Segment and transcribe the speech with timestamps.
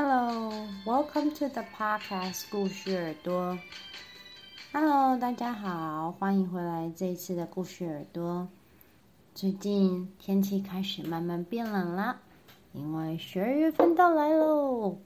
[0.00, 0.52] Hello,
[0.86, 3.58] welcome to the podcast 故事耳朵。
[4.72, 8.46] Hello，大家好，欢迎回来这一次的故事耳朵。
[9.34, 12.16] 最近天气开始慢慢变冷了，
[12.74, 14.98] 因为十二月份到来喽，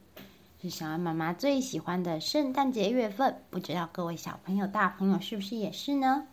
[0.60, 3.34] 是小安妈妈最喜欢的圣诞节月份。
[3.48, 6.26] 不知道各位小朋友、大朋友是不是也是呢？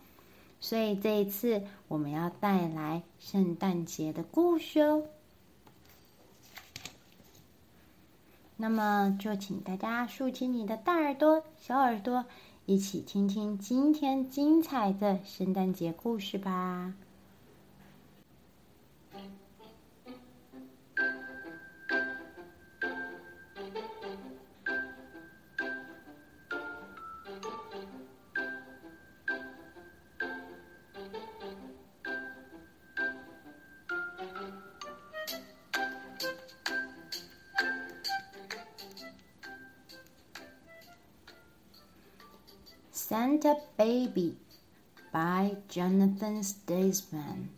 [0.60, 5.02] 所以这一次我们要带来圣诞节的故事哦。
[8.60, 12.26] 那么就请大家竖起你的大耳朵、小耳朵，
[12.66, 16.92] 一起听听今天精彩的圣诞节故事吧。
[43.09, 44.35] Santa Baby
[45.11, 47.49] by Jonathan Steitzman，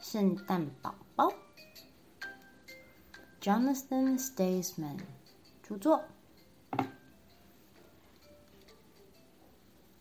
[0.00, 1.32] 圣诞宝宝，
[3.40, 4.98] Jonathan Steitzman
[5.62, 6.04] 着作。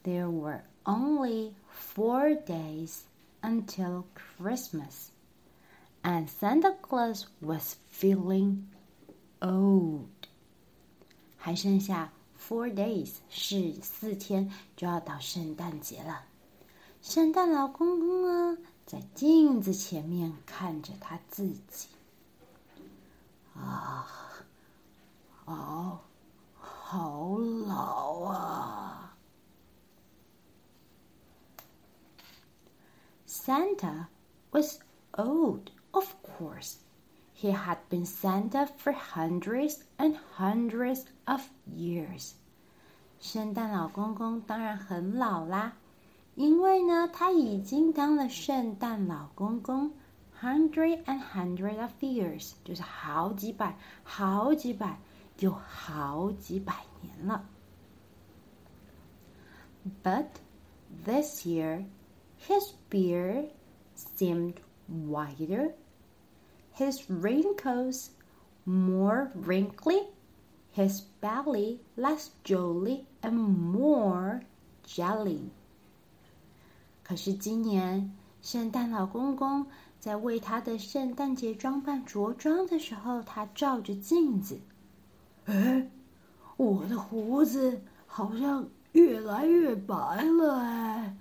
[0.03, 3.05] There were only four days
[3.41, 5.09] until Christmas,
[6.03, 8.67] and Santa Claus was feeling
[9.41, 10.09] old.
[11.38, 12.11] 还剩下。
[12.41, 16.24] Four days 是四天就要到圣诞节了。
[17.02, 21.89] 圣诞老公公啊，在镜子前面看着他自己。
[23.55, 24.08] 啊，
[25.45, 26.02] 好，
[26.55, 29.17] 好老啊
[33.28, 34.07] ！Santa
[34.51, 34.78] was
[35.12, 36.77] old, of course.
[37.39, 42.33] He had been Santa for hundreds and hundreds of years.
[43.20, 45.73] 圣诞老公公当然很老啦，
[46.36, 49.92] 因为呢，他已经当了圣诞老公公
[50.39, 54.98] hundred and hundred of years，就是好几百、好几百
[55.39, 57.45] 有好几百年了。
[60.03, 60.27] But
[61.05, 61.86] this year,
[62.48, 63.49] his beard
[63.95, 64.55] seemed
[64.89, 65.73] whiter.
[66.80, 68.09] His wrinkles
[68.65, 70.08] more wrinkly,
[70.73, 74.42] his belly less jolly and more
[74.83, 75.52] jelly.
[77.03, 78.11] 可是今年
[78.42, 79.65] 圣诞老公公
[79.99, 84.59] 在为他的圣诞节装扮着装的时候，他照着镜子，
[85.45, 85.89] 哎，
[86.58, 91.15] 我的胡子好像越来越白了哎！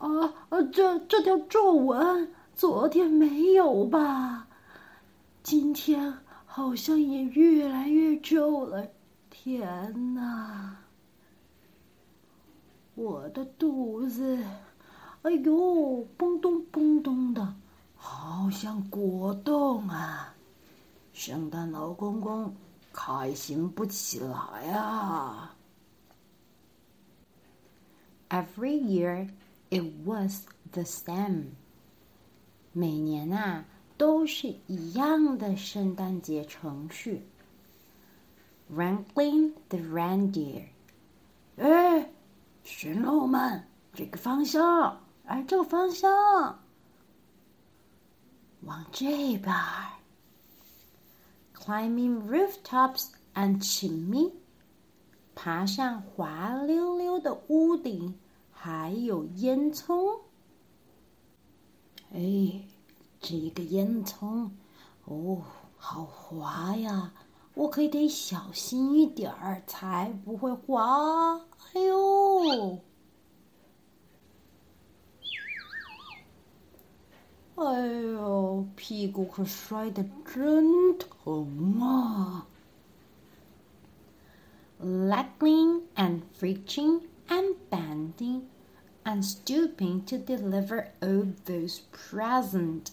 [0.00, 2.34] 啊啊，这这条皱纹。
[2.59, 4.45] 昨天没有吧？
[5.41, 6.13] 今天
[6.45, 8.85] 好像也越来越皱了。
[9.29, 10.75] 天哪！
[12.95, 14.37] 我的肚子，
[15.21, 17.55] 哎呦，蹦咚蹦咚的，
[17.95, 20.35] 好像果冻啊！
[21.13, 22.53] 圣诞老公公
[22.91, 25.55] 开心不起来啊
[28.27, 29.29] ！Every year
[29.69, 31.51] it was the same.
[32.71, 33.65] 每年啊，
[33.97, 37.25] 都是一样的圣诞节程序。
[38.71, 40.65] Wrangling the reindeer，
[41.57, 42.11] 哎，
[42.63, 43.63] 驯鹿们，
[43.93, 46.59] 这个方向，哎，这个方向，
[48.61, 49.07] 往这
[49.37, 49.55] 边。
[51.55, 54.31] Climbing rooftops and chimney，
[55.35, 58.17] 爬上滑溜溜的屋顶，
[58.51, 60.19] 还有烟囱。
[62.13, 62.61] 哎，
[63.19, 64.49] 这个烟囱，
[65.05, 65.41] 哦，
[65.77, 67.13] 好滑呀！
[67.55, 71.35] 我可得小心一点儿，才不会滑。
[71.73, 72.79] 哎呦，
[77.55, 82.47] 哎呦，屁股可摔得真疼啊
[84.81, 88.43] ！Lagging and reaching and bending.
[89.11, 92.89] And stooping to deliver all those presents。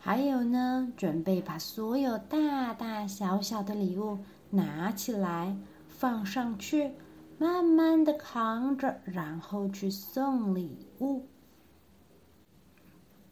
[0.00, 4.18] 还有呢，准备把所有大大小小的礼物
[4.50, 5.56] 拿起来，
[5.88, 6.90] 放上去，
[7.38, 11.28] 慢慢的扛着，然后去送礼物。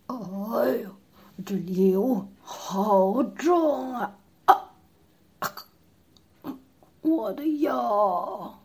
[0.07, 0.17] 哎
[0.77, 0.95] 呦，
[1.45, 4.17] 这礼物好重啊！
[4.47, 5.67] 啊，
[7.01, 8.62] 我的腰。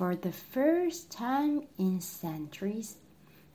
[0.00, 2.96] For the first time in centuries,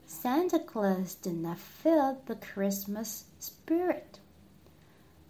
[0.07, 4.19] Santa Claus did not feel the Christmas spirit.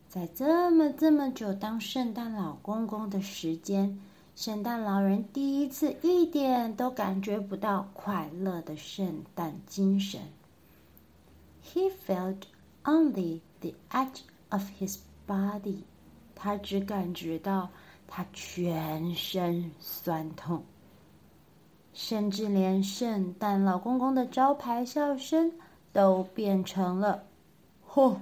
[0.09, 3.99] 在这么这么久当圣诞老公公的时间，
[4.35, 10.21] 圣诞老人第一次一点都感觉不到快乐的圣诞精神。
[11.63, 12.43] He felt
[12.83, 15.83] only the edge of his body。
[16.35, 17.69] 他只感觉到
[18.07, 20.63] 他全身酸痛，
[21.95, 25.51] 甚至连圣诞老公公的招牌笑声
[25.91, 27.23] 都变成了“
[27.85, 28.21] 吼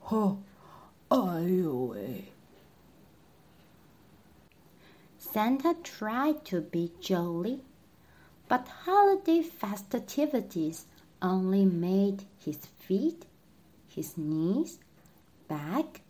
[0.00, 0.38] 吼”。
[1.08, 2.24] 哎呦喂！
[5.18, 7.60] Santa tried to be jolly,
[8.48, 10.84] but holiday festivities
[11.20, 13.26] only made his feet,
[13.86, 14.78] his knees,
[15.46, 16.00] back,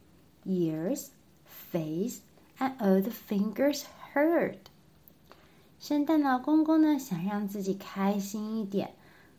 [0.47, 1.11] ears,
[1.45, 2.21] face,
[2.59, 3.85] and all the fingers
[4.15, 4.70] hurt.
[5.82, 8.94] 圣诞老公公呢，想让自己开心一点。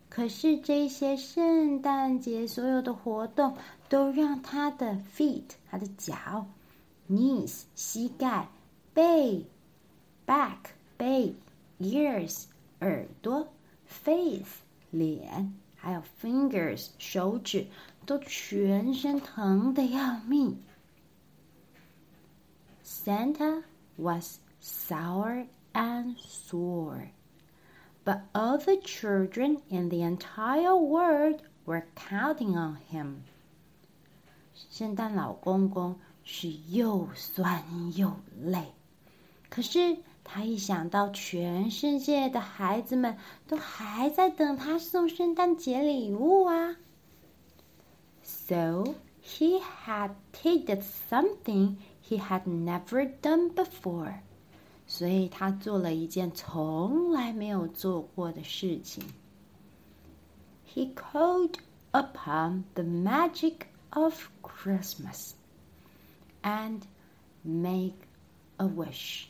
[0.09, 3.57] 可是这些圣诞节所有的活动
[3.89, 6.45] 都让他的 feet，他的脚
[7.09, 8.49] ，knees 膝盖，
[8.93, 9.47] 背
[10.27, 10.57] ，back
[10.97, 11.33] 背
[11.79, 12.47] ，ears
[12.81, 13.47] 耳朵
[13.87, 17.65] ，face 脸，还有 fingers 手指，
[18.05, 20.61] 都全身疼得要命。
[22.85, 23.63] Santa
[23.97, 27.12] was sour and sore.
[28.04, 33.24] But all the children in the entire world were counting on him.
[34.72, 37.64] 圣诞老公公是又酸
[37.96, 38.74] 又累，
[39.50, 46.76] 可是他一想到全世界的孩子们都还在等他送圣诞节礼物啊，
[48.24, 54.22] so he had did something he had never done before.
[54.93, 59.03] 所以他做了一件从来没有做过的事情。
[60.69, 61.55] He called
[61.93, 63.55] upon the magic
[63.89, 65.31] of Christmas
[66.43, 66.83] and
[67.41, 67.95] make
[68.59, 69.25] a wish。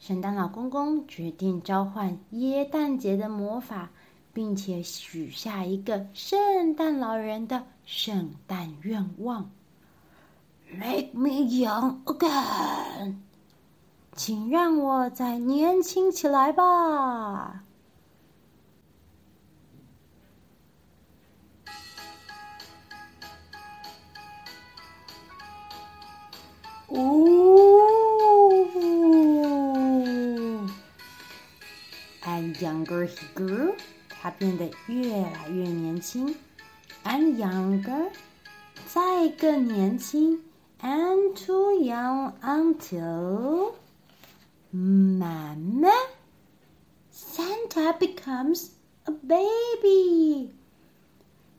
[0.00, 3.90] 圣诞老公公决定召唤耶诞节的魔法，
[4.32, 9.50] 并且许下一个圣诞老人的圣诞愿望
[10.72, 13.25] ：Make me young again。
[14.16, 17.62] 请让我再年轻起来吧！
[26.88, 27.76] 呜
[32.24, 33.74] ！And younger he grew，
[34.08, 36.34] 他变得越来越年轻。
[37.04, 38.10] And younger，
[38.88, 40.42] 再更年轻。
[40.80, 43.74] And too young until。
[44.70, 45.92] 慢慢
[47.12, 48.70] ，Santa becomes
[49.04, 50.52] a baby。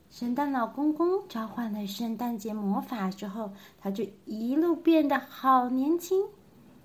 [0.10, 6.28] 圣诞老公公召唤了圣诞节魔法之后，他就一路变得好年轻，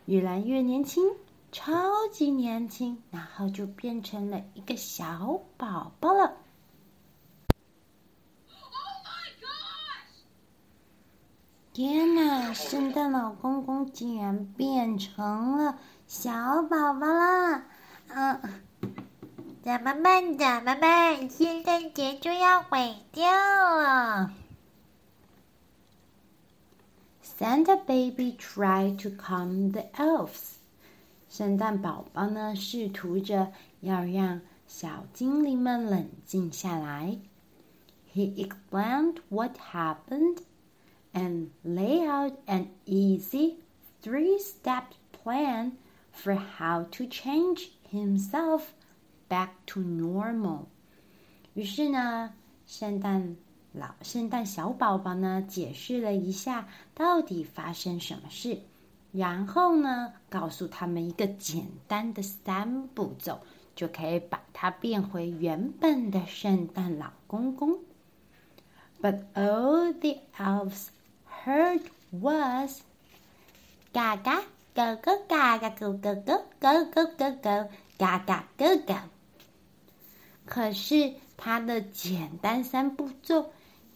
[0.06, 1.02] 越来越年轻，
[1.50, 1.72] 超
[2.12, 6.36] 级年轻，然后就变成了一个小宝宝了。
[11.72, 12.52] 天哪！
[12.52, 15.78] 圣诞老公公竟然变成了。
[16.14, 16.30] 小
[16.64, 17.64] 宝宝啦，
[18.14, 18.38] 嗯，
[19.62, 20.36] 怎么办？
[20.36, 21.30] 怎么办？
[21.30, 24.30] 圣诞节就要毁掉了。
[27.24, 30.56] Santa baby tried to calm the elves。
[31.30, 33.50] 圣诞宝宝呢，试图着
[33.80, 37.16] 要让小精灵们冷静下来。
[38.14, 40.40] He explained what happened
[41.14, 43.56] and laid out an easy
[44.02, 45.72] three-step plan.
[46.12, 48.62] For how to change himself
[49.28, 50.66] back to normal。
[51.54, 52.32] 于是呢，
[52.66, 53.36] 圣诞
[53.72, 58.60] 老圣诞小宝宝呢，解释了一下到底发生什么事，
[59.10, 63.40] 然后呢，告诉他们一个简单的三步骤，
[63.74, 67.78] 就可以把它变回原本的圣诞老公公。
[69.00, 70.88] But all the elves
[71.44, 72.82] heard was
[73.92, 74.16] 嘎
[74.74, 78.94] 狗狗嘎嘎哥哥哥哥哥哥哥嘎嘎狗狗。
[80.46, 83.50] 可是它的简单三步骤，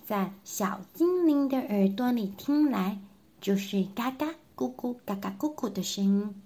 [0.05, 2.99] 在小精灵的耳朵里听来，
[3.41, 6.43] 就是嘎嘎咕咕嘎嘎咕咕的声音。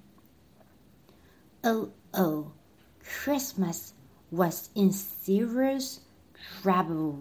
[1.63, 2.47] Oh oh,
[3.05, 3.89] Christmas
[4.31, 5.97] was in serious
[6.63, 7.17] trouble。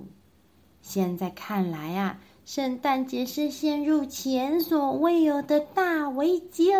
[0.83, 2.19] 现在看来啊。
[2.45, 6.73] 圣诞节是陷入前所未有的大危机。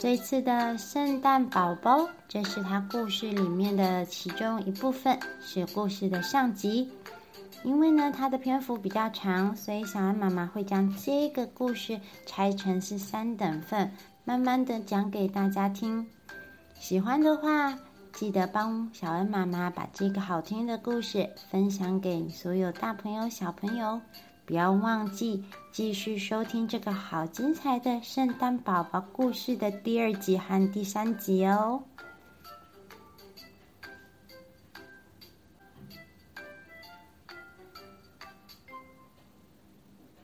[0.00, 6.90] 这次的圣诞宝宝，这是他故事里面的其中一部分，是故事的上集。
[7.64, 13.92] 因为呢，它的篇幅比较长，所以小恩妈妈会将这个故事拆成是三等份，
[14.24, 16.06] 慢慢的讲给大家听。
[16.78, 17.78] 喜欢的话，
[18.14, 24.00] 记得帮小恩妈妈把这个好听的故事分享给所有大朋友、小朋友。
[24.50, 31.80] 不要忘记继续收听这个好精彩的圣诞宝宝故事的第二集和第三集哦。